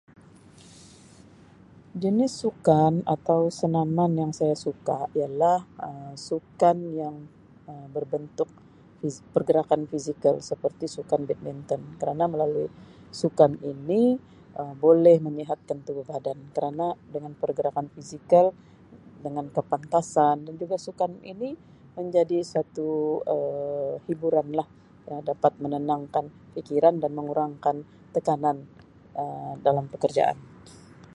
[2.03, 7.15] Jenis sukan atau senaman yang saya suka ialah Um sukan yang
[7.69, 8.49] Um berbentuk
[8.99, 12.67] fizi pergerakan fizikal seperti sukan badminton kerana melalui
[13.21, 14.01] sukan ini
[14.59, 18.45] Um boleh menyihatkan tubuh badan kerana dengan pergerakan fizikal
[19.25, 21.49] dengan kepantasan dan juga sukan ini
[21.97, 22.89] menjadi satu
[23.33, 24.65] Um hiburanlah
[25.31, 26.25] dapat menenangkan
[26.55, 27.75] fikiran dan mengurangkan
[28.15, 28.57] tekanan
[29.21, 30.37] Um dalam pekerjaan.